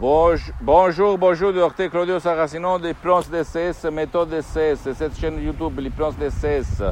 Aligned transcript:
Bonjour, 0.00 1.18
bonjour, 1.18 1.52
docteur 1.52 1.90
Claudio 1.90 2.18
Saracino 2.18 2.78
de 2.78 2.94
Plans 2.94 3.20
DCS, 3.20 3.84
méthode 3.92 4.30
DCS, 4.30 4.94
cette 4.94 5.20
chaîne 5.20 5.38
YouTube, 5.38 5.78
les 5.78 5.90
Plans 5.90 6.12
DCS, 6.12 6.82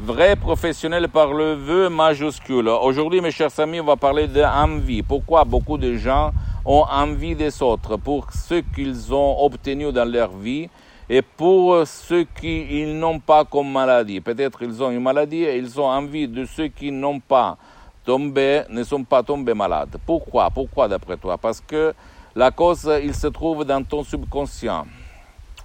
vrai 0.00 0.34
professionnel 0.34 1.08
par 1.08 1.32
le 1.32 1.54
vœu 1.54 1.88
majuscule. 1.88 2.66
Aujourd'hui, 2.66 3.20
mes 3.20 3.30
chers 3.30 3.56
amis, 3.60 3.80
on 3.80 3.84
va 3.84 3.94
parler 3.94 4.26
d'envie. 4.26 5.04
Pourquoi 5.04 5.44
beaucoup 5.44 5.78
de 5.78 5.94
gens 5.94 6.32
ont 6.64 6.84
envie 6.90 7.36
des 7.36 7.62
autres? 7.62 7.98
Pour 7.98 8.32
ce 8.32 8.56
qu'ils 8.74 9.14
ont 9.14 9.44
obtenu 9.44 9.92
dans 9.92 10.10
leur 10.10 10.32
vie 10.32 10.68
et 11.08 11.22
pour 11.22 11.86
ceux 11.86 12.24
qui 12.24 12.84
n'ont 12.84 13.20
pas 13.20 13.44
comme 13.44 13.70
maladie. 13.70 14.20
Peut-être 14.20 14.60
ils 14.62 14.82
ont 14.82 14.90
une 14.90 15.04
maladie 15.04 15.44
et 15.44 15.56
ils 15.56 15.80
ont 15.80 15.86
envie 15.86 16.26
de 16.26 16.44
ceux 16.44 16.66
qui 16.66 16.90
n'ont 16.90 17.20
pas 17.20 17.58
tombé, 18.04 18.62
ne 18.70 18.82
sont 18.82 19.04
pas 19.04 19.22
tombés 19.22 19.54
malades. 19.54 19.98
Pourquoi? 20.04 20.50
Pourquoi 20.50 20.88
d'après 20.88 21.16
toi? 21.16 21.38
Parce 21.38 21.60
que 21.60 21.94
la 22.36 22.50
cause, 22.50 22.90
il 23.02 23.14
se 23.14 23.28
trouve 23.28 23.64
dans 23.64 23.82
ton 23.82 24.04
subconscient. 24.04 24.86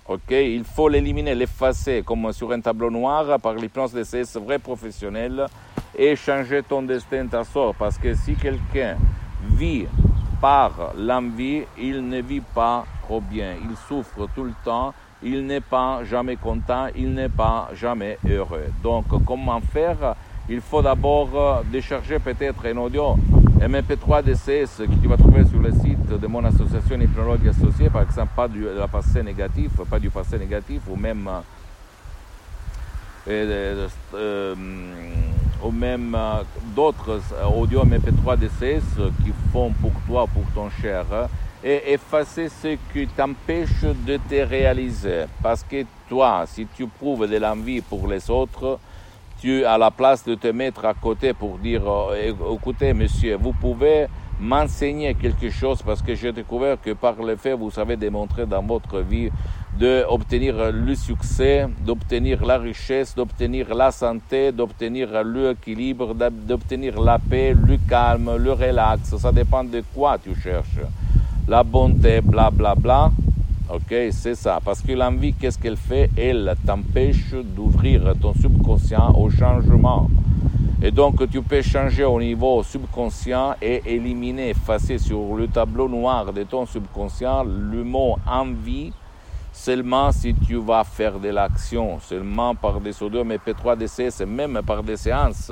Ok, 0.08 0.32
il 0.32 0.64
faut 0.64 0.88
l'éliminer, 0.88 1.36
l'effacer 1.36 2.02
comme 2.02 2.32
sur 2.32 2.50
un 2.54 2.62
tableau 2.62 2.90
noir 2.90 3.38
par 3.42 3.56
l'hypnose 3.56 3.92
de 3.92 4.04
ces 4.04 4.24
vrais 4.40 4.58
professionnels 4.58 5.48
et 5.98 6.16
changer 6.16 6.64
ton 6.64 6.82
destin, 6.82 7.28
ta 7.28 7.44
sort. 7.44 7.76
Parce 7.76 7.98
que 7.98 8.14
si 8.16 8.36
quelqu'un 8.36 8.96
vit 9.50 9.86
par 10.40 10.94
l'envie, 10.98 11.64
il 11.78 12.08
ne 12.08 12.22
vit 12.22 12.40
pas 12.42 12.86
trop 13.04 13.20
bien. 13.20 13.56
Il 13.62 13.76
souffre 13.76 14.30
tout 14.34 14.46
le 14.46 14.54
temps, 14.64 14.94
il 15.22 15.46
n'est 15.46 15.60
pas 15.60 16.06
jamais 16.06 16.38
content, 16.38 16.88
il 16.96 17.14
n'est 17.14 17.30
pas 17.30 17.70
jamais 17.74 18.18
heureux. 18.26 18.72
Donc, 18.82 19.06
comment 19.26 19.60
faire? 19.60 20.16
Il 20.50 20.62
faut 20.62 20.82
d'abord 20.82 21.64
décharger 21.70 22.18
peut-être 22.20 22.66
un 22.66 22.78
audio 22.78 23.18
MP3 23.62 24.24
DCS 24.24 24.78
que 24.80 24.96
tu 25.00 25.08
vas 25.08 25.18
trouver 25.18 25.46
sur 25.46 25.60
le 25.60 25.72
site 25.72 26.10
de 26.10 26.28
mon 26.28 26.44
association 26.44 27.00
Hypnologue 27.00 27.48
Associée, 27.48 27.92
par 27.92 28.02
exemple, 28.02 28.32
pas 28.36 28.48
du 28.48 28.66
passé 28.92 29.22
négatif, 29.22 29.72
pas 29.88 30.00
du 30.00 30.10
passé 30.10 30.40
négatif, 30.40 30.82
ou 30.90 30.96
même, 30.96 31.30
euh, 33.28 33.88
euh, 34.16 34.56
ou 35.64 35.72
même 35.72 36.16
euh, 36.16 36.42
d'autres 36.76 37.22
audio 37.56 37.86
MP3 37.86 38.36
DCS 38.36 39.14
qui 39.24 39.32
font 39.54 39.72
pour 39.80 39.94
toi, 40.08 40.26
pour 40.26 40.44
ton 40.56 40.72
cher, 40.82 41.06
et 41.64 41.94
effacer 41.94 42.50
ce 42.50 42.76
qui 42.92 43.06
t'empêche 43.10 43.84
de 43.84 44.18
te 44.18 44.44
réaliser. 44.44 45.26
Parce 45.44 45.62
que 45.62 45.86
toi, 46.10 46.46
si 46.48 46.66
tu 46.66 46.88
prouves 46.88 47.30
de 47.30 47.38
l'envie 47.38 47.82
pour 47.82 48.08
les 48.08 48.28
autres, 48.32 48.80
tu 49.42 49.66
à 49.66 49.78
la 49.78 49.90
place 49.90 50.24
de 50.24 50.36
te 50.36 50.48
mettre 50.48 50.86
à 50.86 50.94
côté 50.94 51.34
pour 51.34 51.58
dire 51.58 51.82
écoutez 52.54 52.94
monsieur 52.94 53.36
vous 53.38 53.54
pouvez 53.54 54.06
m'enseigner 54.40 55.16
quelque 55.16 55.50
chose 55.50 55.82
parce 55.82 56.02
que 56.04 56.14
j'ai 56.14 56.32
découvert 56.32 56.80
que 56.80 56.92
par 56.92 57.16
le 57.24 57.36
fait 57.36 57.54
vous 57.54 57.72
savez 57.72 57.98
démontrer 57.98 58.46
dans 58.46 58.62
votre 58.62 59.00
vie 59.00 59.32
d'obtenir 59.80 60.72
le 60.72 60.94
succès, 60.94 61.66
d'obtenir 61.84 62.46
la 62.46 62.60
richesse, 62.60 63.16
d'obtenir 63.16 63.74
la 63.74 63.92
santé, 63.92 64.52
d'obtenir 64.52 65.24
l'équilibre, 65.24 66.14
d'obtenir 66.14 67.02
la 67.02 67.18
paix, 67.18 67.56
le 67.56 67.78
calme, 67.90 68.36
le 68.38 68.52
relax. 68.52 69.16
Ça 69.18 69.32
dépend 69.32 69.64
de 69.64 69.82
quoi 69.94 70.18
tu 70.20 70.36
cherches. 70.40 70.82
La 71.48 71.64
bonté, 71.64 72.22
bla 72.22 72.52
bla 72.52 72.76
bla. 72.76 73.12
Ok, 73.74 73.96
c'est 74.12 74.36
ça. 74.36 74.60
Parce 74.64 74.82
que 74.82 74.92
l'envie, 74.92 75.34
qu'est-ce 75.34 75.58
qu'elle 75.58 75.78
fait? 75.78 76.10
Elle 76.18 76.56
t'empêche 76.66 77.34
d'ouvrir 77.34 78.14
ton 78.22 78.34
subconscient 78.34 79.14
au 79.16 79.30
changement. 79.30 80.10
Et 80.84 80.92
donc, 80.92 81.30
tu 81.30 81.42
peux 81.42 81.62
changer 81.62 82.04
au 82.04 82.20
niveau 82.20 82.64
subconscient 82.64 83.56
et 83.62 83.82
éliminer, 83.86 84.50
effacer 84.50 84.98
sur 84.98 85.36
le 85.36 85.48
tableau 85.48 85.88
noir 85.88 86.34
de 86.34 86.44
ton 86.44 86.66
subconscient 86.66 87.46
le 87.46 87.84
mot 87.86 88.18
envie 88.28 88.92
seulement 89.54 90.12
si 90.12 90.34
tu 90.34 90.56
vas 90.56 90.84
faire 90.84 91.18
de 91.18 91.30
l'action, 91.30 92.00
seulement 92.02 92.56
par 92.56 92.82
des 92.82 93.02
audios 93.02 93.24
MP3 93.24 93.78
DCS, 93.78 94.26
même 94.26 94.60
par 94.66 94.84
des 94.84 94.98
séances 94.98 95.52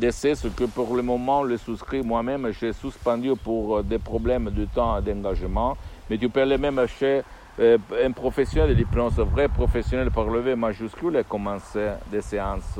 ce 0.00 0.48
que 0.48 0.64
pour 0.64 0.96
le 0.96 1.02
moment, 1.02 1.42
le 1.42 1.56
souscrit 1.56 2.02
moi-même, 2.02 2.50
j'ai 2.58 2.72
suspendu 2.72 3.32
pour 3.36 3.82
des 3.82 3.98
problèmes 3.98 4.50
de 4.50 4.64
temps 4.64 4.98
et 4.98 5.02
d'engagement 5.02 5.76
mais 6.12 6.18
tu 6.18 6.28
peux 6.28 6.42
aller 6.42 6.58
même 6.58 6.78
chez 6.88 7.22
euh, 7.58 7.78
un 8.04 8.10
professionnel 8.10 8.76
l'hypnose, 8.76 9.18
un 9.18 9.24
vrai 9.24 9.48
professionnel 9.48 10.10
par 10.10 10.26
lever 10.26 10.54
majuscule 10.54 11.16
et 11.16 11.24
commencer 11.24 11.92
des 12.10 12.20
séances 12.20 12.78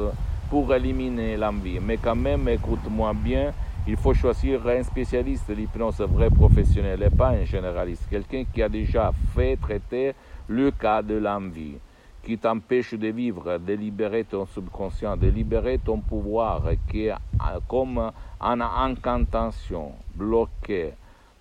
pour 0.50 0.74
éliminer 0.74 1.38
l'envie. 1.38 1.80
Mais 1.80 1.96
quand 1.96 2.14
même, 2.14 2.46
écoute-moi 2.50 3.14
bien, 3.14 3.54
il 3.88 3.96
faut 3.96 4.12
choisir 4.12 4.68
un 4.68 4.82
spécialiste 4.82 5.48
de 5.48 5.54
l'hypnose, 5.54 5.98
vrai 6.00 6.28
professionnel 6.28 7.02
et 7.04 7.08
pas 7.08 7.30
un 7.30 7.46
généraliste, 7.46 8.06
quelqu'un 8.10 8.44
qui 8.52 8.62
a 8.62 8.68
déjà 8.68 9.12
fait 9.34 9.56
traiter 9.56 10.12
le 10.48 10.70
cas 10.70 11.00
de 11.00 11.14
l'envie 11.14 11.78
qui 12.22 12.36
t'empêche 12.36 12.92
de 12.92 13.08
vivre, 13.08 13.56
de 13.56 13.72
libérer 13.72 14.24
ton 14.24 14.44
subconscient, 14.44 15.16
de 15.16 15.28
libérer 15.28 15.78
ton 15.78 16.00
pouvoir 16.00 16.64
qui 16.90 17.06
est 17.06 17.12
euh, 17.12 17.60
comme 17.66 18.12
en 18.38 18.60
incantation 18.60 19.92
bloqué 20.14 20.92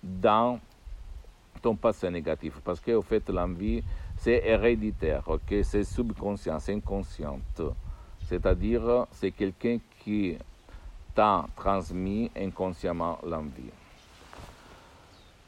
dans 0.02 0.58
ton 1.62 1.76
passé 1.76 2.10
négatif. 2.10 2.60
Parce 2.64 2.80
qu'au 2.80 3.02
fait, 3.02 3.28
l'envie, 3.30 3.82
c'est 4.16 4.42
héréditaire, 4.44 5.22
ok? 5.26 5.54
c'est 5.62 5.84
subconscient, 5.84 6.58
c'est 6.58 6.74
inconsciente. 6.74 7.62
C'est-à-dire, 8.28 9.06
c'est 9.12 9.30
quelqu'un 9.30 9.78
qui 10.04 10.36
t'a 11.14 11.46
transmis 11.56 12.30
inconsciemment 12.36 13.18
l'envie. 13.24 13.70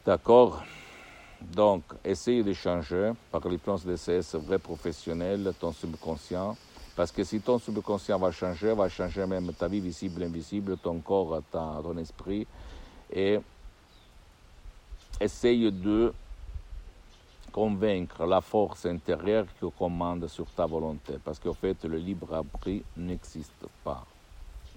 D'accord? 0.05 0.63
Donc, 1.41 1.83
essaye 2.05 2.43
de 2.43 2.53
changer 2.53 3.13
par 3.31 3.47
l'hypnose 3.49 3.85
DCS 3.85 4.37
vrai 4.37 4.59
professionnel 4.59 5.53
ton 5.59 5.73
subconscient. 5.73 6.57
Parce 6.97 7.11
que 7.11 7.25
si 7.25 7.41
ton 7.41 7.59
subconscient 7.59 8.19
va 8.19 8.31
changer, 8.31 8.73
va 8.73 8.89
changer 8.89 9.27
même 9.27 9.53
ta 9.53 9.67
vie 9.67 9.81
visible, 9.81 10.23
invisible, 10.23 10.77
ton 10.77 11.01
corps, 11.01 11.43
ta, 11.51 11.81
ton 11.83 11.97
esprit. 11.97 12.47
Et 13.13 13.39
essaye 15.21 15.71
de 15.71 16.13
convaincre 17.53 18.27
la 18.27 18.41
force 18.41 18.87
intérieure 18.87 19.47
qui 19.61 19.67
commande 19.79 20.27
sur 20.27 20.47
ta 20.47 20.67
volonté. 20.67 21.15
Parce 21.25 21.39
qu'en 21.39 21.55
fait, 21.55 21.85
le 21.85 21.99
libre 21.99 22.35
arbitre 22.35 22.85
n'existe 22.97 23.67
pas. 23.85 24.05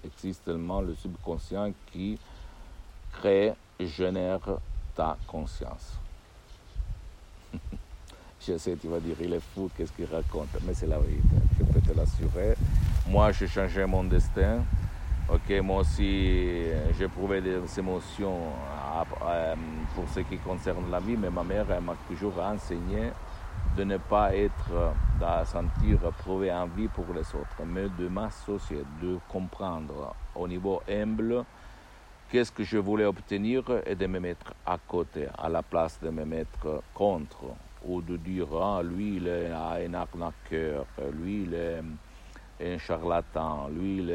Existe 0.04 0.44
seulement 0.44 0.80
le 0.80 0.94
subconscient 0.94 1.72
qui 1.90 2.18
crée 3.14 3.52
et 3.80 3.86
génère 3.86 4.60
ta 4.94 5.16
conscience. 5.26 5.94
je 8.46 8.56
sais, 8.58 8.76
tu 8.76 8.86
vas 8.86 9.00
dire, 9.00 9.16
il 9.20 9.32
est 9.32 9.40
fou, 9.54 9.68
qu'est-ce 9.76 9.92
qu'il 9.92 10.06
raconte? 10.06 10.48
Mais 10.64 10.74
c'est 10.74 10.86
la 10.86 10.98
vérité, 10.98 11.36
je 11.58 11.64
peux 11.64 11.80
te 11.80 11.96
l'assurer. 11.96 12.54
Moi, 13.08 13.32
j'ai 13.32 13.48
changé 13.48 13.84
mon 13.86 14.04
destin. 14.04 14.62
Ok, 15.30 15.50
moi 15.62 15.80
aussi, 15.80 16.70
j'ai 16.96 17.04
éprouvé 17.04 17.42
des 17.42 17.60
émotions 17.78 18.44
euh, 19.26 19.54
pour 19.94 20.08
ce 20.08 20.20
qui 20.20 20.38
concerne 20.38 20.90
la 20.90 21.00
vie, 21.00 21.18
mais 21.18 21.28
ma 21.28 21.44
mère 21.44 21.66
m'a 21.82 21.96
toujours 22.08 22.38
enseigné 22.38 23.10
de 23.76 23.84
ne 23.84 23.98
pas 23.98 24.34
être, 24.34 24.94
de 25.20 25.44
sentir 25.44 25.98
prouver 26.16 26.50
envie 26.50 26.88
pour 26.88 27.04
les 27.12 27.28
autres, 27.34 27.62
mais 27.66 27.90
de 27.98 28.08
m'associer, 28.08 28.82
de 29.02 29.18
comprendre 29.28 30.14
au 30.34 30.48
niveau 30.48 30.80
humble 30.88 31.44
qu'est-ce 32.30 32.50
que 32.50 32.64
je 32.64 32.78
voulais 32.78 33.04
obtenir 33.04 33.64
et 33.84 33.94
de 33.94 34.06
me 34.06 34.20
mettre 34.20 34.54
à 34.64 34.78
côté, 34.78 35.26
à 35.36 35.50
la 35.50 35.62
place 35.62 36.00
de 36.00 36.08
me 36.08 36.24
mettre 36.24 36.82
contre, 36.94 37.44
ou 37.84 38.00
de 38.00 38.16
dire, 38.16 38.48
ah, 38.58 38.80
lui, 38.82 39.16
il 39.16 39.28
est 39.28 39.50
un 39.50 39.92
arnaqueur, 39.92 40.86
lui, 41.12 41.42
il 41.42 41.52
est 41.52 41.82
un 42.60 42.78
charlatan, 42.78 43.68
lui, 43.68 44.08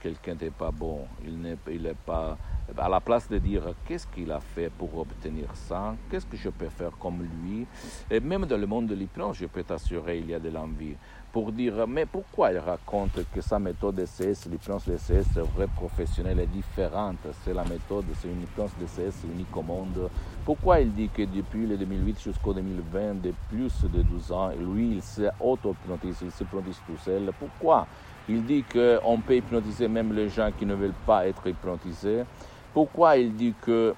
quelqu'un 0.00 0.34
de 0.34 0.48
pas 0.48 0.70
bon, 0.70 1.06
il 1.24 1.38
n'est 1.40 1.56
il 1.70 1.94
pas... 2.06 2.36
À 2.78 2.88
la 2.88 3.00
place 3.00 3.28
de 3.28 3.38
dire 3.38 3.74
qu'est-ce 3.84 4.06
qu'il 4.06 4.30
a 4.30 4.38
fait 4.38 4.70
pour 4.70 4.96
obtenir 4.96 5.48
ça, 5.54 5.96
qu'est-ce 6.08 6.26
que 6.26 6.36
je 6.36 6.50
peux 6.50 6.68
faire 6.68 6.92
comme 6.98 7.22
lui, 7.22 7.66
et 8.08 8.20
même 8.20 8.46
dans 8.46 8.56
le 8.56 8.66
monde 8.66 8.86
de 8.86 8.94
l'hypnose, 8.94 9.38
je 9.38 9.46
peux 9.46 9.64
t'assurer, 9.64 10.18
il 10.18 10.30
y 10.30 10.34
a 10.34 10.38
de 10.38 10.50
l'envie. 10.50 10.94
Pour 11.32 11.52
dire 11.52 11.86
mais 11.86 12.06
pourquoi 12.06 12.52
il 12.52 12.58
raconte 12.58 13.24
que 13.32 13.40
sa 13.40 13.58
méthode 13.58 13.96
DCS, 13.96 14.48
l'hypnose 14.50 14.86
DCS 14.86 15.38
vrai 15.54 15.66
professionnelle 15.68 16.40
est 16.40 16.46
différente, 16.46 17.18
c'est 17.44 17.54
la 17.54 17.64
méthode, 17.64 18.04
c'est 18.14 18.28
une 18.28 18.42
hypnose 18.42 18.72
DCS 18.78 19.24
unique 19.32 19.56
au 19.56 19.62
monde. 19.62 20.08
Pourquoi 20.44 20.80
il 20.80 20.92
dit 20.92 21.08
que 21.08 21.22
depuis 21.22 21.66
le 21.66 21.76
2008 21.76 22.20
jusqu'au 22.20 22.52
2020, 22.52 23.22
de 23.22 23.32
plus 23.48 23.84
de 23.84 24.02
12 24.02 24.32
ans, 24.32 24.50
lui 24.50 24.96
il 24.96 25.02
s'est 25.02 25.30
auto-hypnotisé, 25.38 26.26
il 26.26 26.32
s'hypnotise 26.32 26.80
tout 26.86 26.96
seul. 26.96 27.30
Pourquoi 27.38 27.86
il 28.28 28.44
dit 28.44 28.64
qu'on 28.64 29.20
peut 29.20 29.36
hypnotiser 29.36 29.88
même 29.88 30.12
les 30.12 30.28
gens 30.28 30.50
qui 30.56 30.66
ne 30.66 30.74
veulent 30.74 30.94
pas 31.06 31.26
être 31.26 31.46
hypnotisés? 31.46 32.22
Pourquoi 32.72 33.16
il 33.16 33.34
dit 33.34 33.54
que 33.60 33.94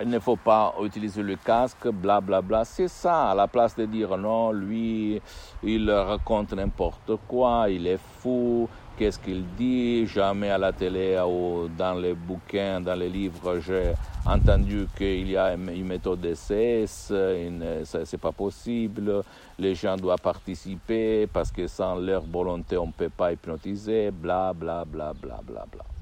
il 0.00 0.08
ne 0.08 0.18
faut 0.18 0.36
pas 0.36 0.74
utiliser 0.82 1.22
le 1.22 1.36
casque, 1.36 1.88
bla 1.88 2.20
bla 2.20 2.40
bla. 2.40 2.64
C'est 2.64 2.88
ça, 2.88 3.30
à 3.30 3.34
la 3.34 3.48
place 3.48 3.74
de 3.76 3.84
dire 3.86 4.16
non, 4.16 4.52
lui, 4.52 5.20
il 5.62 5.90
raconte 5.90 6.52
n'importe 6.52 7.12
quoi, 7.26 7.66
il 7.68 7.86
est 7.86 8.00
fou, 8.20 8.68
qu'est-ce 8.96 9.18
qu'il 9.18 9.44
dit, 9.56 10.06
jamais 10.06 10.50
à 10.50 10.58
la 10.58 10.72
télé 10.72 11.20
ou 11.26 11.68
dans 11.68 11.94
les 11.94 12.14
bouquins, 12.14 12.80
dans 12.80 12.94
les 12.94 13.08
livres, 13.08 13.58
j'ai 13.58 13.94
entendu 14.26 14.86
qu'il 14.96 15.30
y 15.30 15.36
a 15.36 15.54
une 15.54 15.86
méthode 15.86 16.20
d'essai, 16.20 16.84
c'est 16.86 18.20
pas 18.20 18.32
possible, 18.32 19.22
les 19.58 19.74
gens 19.74 19.96
doivent 19.96 20.20
participer 20.20 21.26
parce 21.26 21.50
que 21.50 21.66
sans 21.66 21.96
leur 21.96 22.22
volonté, 22.22 22.76
on 22.76 22.90
peut 22.90 23.08
pas 23.08 23.32
hypnotiser, 23.32 24.10
bla 24.10 24.52
bla 24.52 24.84
bla 24.84 25.12
bla 25.12 25.40
bla 25.42 25.64
bla 25.72 25.97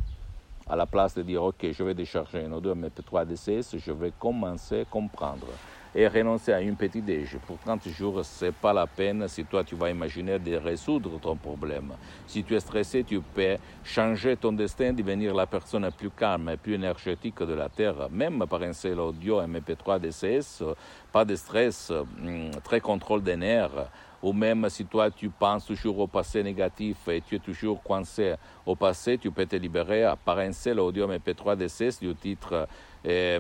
à 0.69 0.77
la 0.77 0.87
place 0.87 1.15
de 1.15 1.23
dire 1.23 1.43
ok, 1.43 1.71
je 1.71 1.83
vais 1.83 1.95
décharger 1.95 2.45
un 2.45 2.53
ou 2.53 2.61
deux 2.61 2.75
MP3 2.75 3.25
DCS, 3.27 3.79
je 3.79 3.93
vais 3.93 4.13
commencer 4.19 4.81
à 4.81 4.85
comprendre 4.85 5.47
et 5.95 6.09
renoncer 6.09 6.53
à 6.53 6.61
une 6.61 6.77
petite 6.77 7.07
déj. 7.07 7.39
Pour 7.47 7.59
30 7.59 7.89
jours, 7.89 8.21
c'est 8.23 8.53
pas 8.53 8.75
la 8.75 8.87
peine 8.87 9.27
si 9.29 9.45
toi 9.45 9.65
tu 9.65 9.75
vas 9.75 9.89
imaginer 9.89 10.39
de 10.39 10.57
résoudre 10.57 11.19
ton 11.19 11.37
problème. 11.37 11.93
Si 12.27 12.45
tu 12.45 12.55
es 12.55 12.61
stressé, 12.61 13.03
tu 13.03 13.21
peux 13.21 13.57
changer 13.83 14.37
ton 14.37 14.53
destin, 14.53 14.93
devenir 14.93 15.35
la 15.35 15.47
personne 15.47 15.89
plus 15.97 16.11
calme 16.11 16.51
et 16.51 16.59
plus 16.59 16.75
énergétique 16.75 17.43
de 17.43 17.55
la 17.55 17.71
Terre, 17.71 18.09
même 18.11 18.45
par 18.47 18.61
un 18.63 18.75
seul 18.75 19.01
audio 19.01 19.41
MP3 19.41 19.99
DCS, 19.99 20.63
pas 21.11 21.25
de 21.25 21.35
stress, 21.35 21.91
hum, 21.91 22.51
très 22.63 22.81
contrôle 22.81 23.23
des 23.23 23.37
nerfs 23.37 23.89
ou 24.27 24.33
même 24.33 24.69
si 24.69 24.85
toi 24.85 25.09
tu 25.09 25.29
penses 25.29 25.67
toujours 25.67 26.01
au 26.01 26.09
passé 26.09 26.43
négatif 26.43 26.97
et 27.07 27.21
tu 27.21 27.37
es 27.37 27.39
toujours 27.39 27.81
coincé 27.81 28.35
au 28.67 28.75
passé, 28.75 29.19
tu 29.19 29.31
peux 29.31 29.47
te 29.47 29.55
libérer 29.55 30.05
par 30.25 30.39
un 30.39 30.51
seul 30.51 30.81
audio 30.81 31.07
MP3 31.07 31.57
DCS 31.57 32.01
du 32.01 32.13
titre 32.17 32.67
euh, 33.07 33.39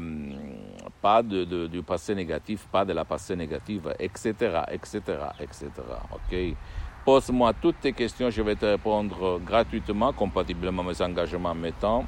pas 1.02 1.24
de, 1.24 1.66
du 1.66 1.82
passé 1.82 2.14
négatif, 2.14 2.68
pas 2.70 2.84
de 2.84 2.92
la 2.92 3.04
passé 3.04 3.34
négative, 3.34 3.92
etc., 3.98 4.60
etc., 4.70 5.00
etc. 5.40 5.70
Ok? 6.12 6.56
Pose-moi 7.04 7.52
toutes 7.60 7.80
tes 7.80 7.92
questions, 7.92 8.30
je 8.30 8.42
vais 8.42 8.54
te 8.54 8.66
répondre 8.66 9.40
gratuitement, 9.44 10.12
compatiblement 10.12 10.82
à 10.82 10.86
mes 10.86 11.02
engagements 11.02 11.50
en 11.50 11.72
temps. 11.80 12.04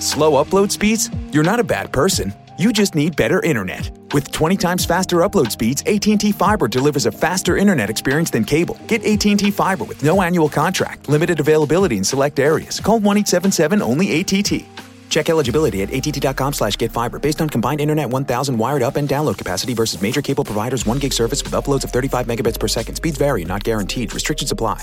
Slow 0.00 0.42
upload 0.42 0.72
speeds? 0.72 1.08
You're 1.30 1.50
not 1.50 1.60
a 1.60 1.64
bad 1.64 1.92
person. 1.92 2.32
You 2.58 2.72
just 2.72 2.96
need 2.96 3.14
better 3.14 3.40
internet. 3.42 3.92
With 4.12 4.32
20 4.32 4.56
times 4.56 4.84
faster 4.84 5.18
upload 5.18 5.52
speeds, 5.52 5.84
AT&T 5.86 6.32
Fiber 6.32 6.66
delivers 6.66 7.06
a 7.06 7.12
faster 7.12 7.56
internet 7.56 7.90
experience 7.90 8.30
than 8.30 8.42
cable. 8.42 8.76
Get 8.88 9.04
AT&T 9.04 9.52
Fiber 9.52 9.84
with 9.84 10.02
no 10.02 10.20
annual 10.20 10.48
contract, 10.48 11.08
limited 11.08 11.38
availability 11.38 11.96
in 11.96 12.02
select 12.02 12.40
areas. 12.40 12.80
Call 12.80 12.98
1-877-ONLY-ATT. 12.98 14.64
Check 15.10 15.28
eligibility 15.28 15.82
at 15.82 15.92
att.com 15.92 16.52
slash 16.52 16.76
get 16.76 16.90
fiber 16.90 17.20
based 17.20 17.40
on 17.40 17.48
combined 17.48 17.80
internet 17.80 18.10
1000 18.10 18.58
wired 18.58 18.82
up 18.82 18.96
and 18.96 19.08
download 19.08 19.38
capacity 19.38 19.74
versus 19.74 20.02
major 20.02 20.22
cable 20.22 20.44
providers 20.44 20.86
1 20.86 20.98
gig 20.98 21.12
service 21.12 21.44
with 21.44 21.52
uploads 21.52 21.84
of 21.84 21.92
35 21.92 22.26
megabits 22.26 22.58
per 22.58 22.66
second. 22.66 22.96
Speeds 22.96 23.16
vary, 23.16 23.44
not 23.44 23.62
guaranteed. 23.62 24.12
Restrictions 24.12 24.50
apply. 24.50 24.82